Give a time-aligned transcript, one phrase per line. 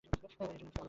[0.03, 0.71] তাই এটির নাম আলুর টিলা